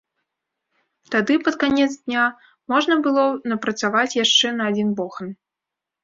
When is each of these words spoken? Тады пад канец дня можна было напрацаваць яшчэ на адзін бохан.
Тады 1.15 1.33
пад 1.47 1.55
канец 1.63 1.89
дня 2.05 2.23
можна 2.73 2.95
было 3.07 3.25
напрацаваць 3.51 4.17
яшчэ 4.23 4.47
на 4.57 4.63
адзін 4.71 4.89
бохан. 5.01 5.29